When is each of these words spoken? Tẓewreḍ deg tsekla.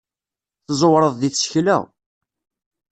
Tẓewreḍ 0.67 1.13
deg 1.17 1.33
tsekla. 1.33 1.77